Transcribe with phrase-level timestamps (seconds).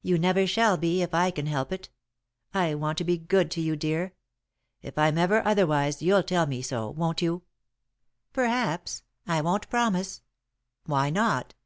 [0.00, 1.88] "You never shall be, if I can help it.
[2.54, 4.14] I want to be good to you, dear.
[4.80, 7.42] If I'm ever otherwise, you'll tell me so, won't you?" [Sidenote:
[8.46, 10.22] Always] "Perhaps I won't promise."
[10.84, 11.56] "Why not?"